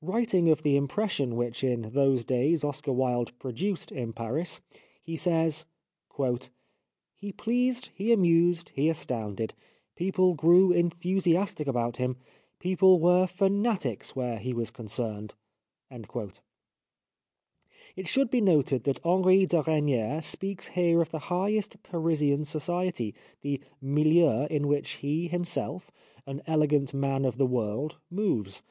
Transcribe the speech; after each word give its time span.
Writing 0.00 0.48
of 0.48 0.62
the 0.62 0.74
impression 0.74 1.36
which 1.36 1.62
in 1.62 1.90
those 1.92 2.24
days 2.24 2.64
Oscar 2.64 2.94
Wilde 2.94 3.38
produced 3.38 3.92
in 3.92 4.14
Paris 4.14 4.62
he 5.02 5.16
says:—" 5.16 5.66
He 7.20 7.30
pleased, 7.30 7.90
he 7.94 8.10
amused, 8.10 8.70
he 8.70 8.88
astounded. 8.88 9.52
People 9.94 10.32
grew 10.32 10.72
enthusiastic 10.72 11.66
about 11.68 11.98
him; 11.98 12.16
people 12.58 12.98
were 12.98 13.26
fanatics 13.26 14.16
where 14.16 14.38
he 14.38 14.54
was 14.54 14.70
concerned." 14.70 15.34
It 15.90 16.48
should 18.08 18.30
be 18.30 18.40
noted 18.40 18.84
that 18.84 19.04
Henri 19.04 19.44
de 19.44 19.60
Regnier 19.62 20.22
speaks 20.22 20.68
here 20.68 21.02
of 21.02 21.10
the 21.10 21.18
highest 21.28 21.82
Parisian 21.82 22.46
society, 22.46 23.14
the 23.42 23.60
milieu 23.82 24.46
in 24.46 24.68
which 24.68 24.92
he 24.92 25.28
himself, 25.28 25.90
an 26.26 26.40
elegant 26.46 26.94
man 26.94 27.26
of 27.26 27.36
the 27.36 27.44
world, 27.46 27.98
moves. 28.10 28.62